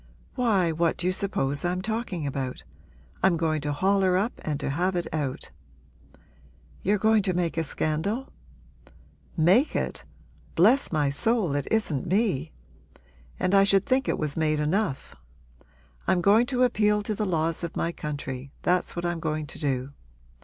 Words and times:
'Why, 0.33 0.71
what 0.71 0.97
do 0.97 1.05
you 1.05 1.13
suppose 1.13 1.63
I'm 1.63 1.79
talking 1.83 2.25
about? 2.25 2.63
I'm 3.21 3.37
going 3.37 3.61
to 3.61 3.71
haul 3.71 4.01
her 4.01 4.17
up 4.17 4.33
and 4.43 4.59
to 4.59 4.71
have 4.71 4.95
it 4.95 5.05
out.' 5.13 5.51
'You're 6.81 6.97
going 6.97 7.21
to 7.21 7.35
make 7.35 7.55
a 7.55 7.63
scandal?' 7.63 8.29
'Make 9.37 9.75
it? 9.75 10.03
Bless 10.55 10.91
my 10.91 11.11
soul, 11.11 11.53
it 11.53 11.67
isn't 11.69 12.07
me! 12.07 12.51
And 13.39 13.53
I 13.53 13.63
should 13.63 13.85
think 13.85 14.09
it 14.09 14.17
was 14.17 14.35
made 14.35 14.59
enough. 14.59 15.13
I'm 16.07 16.19
going 16.21 16.47
to 16.47 16.63
appeal 16.63 17.03
to 17.03 17.13
the 17.13 17.27
laws 17.27 17.63
of 17.63 17.77
my 17.77 17.91
country 17.91 18.49
that's 18.63 18.95
what 18.95 19.05
I'm 19.05 19.19
going 19.19 19.45
to 19.45 19.59
do. 19.59 19.93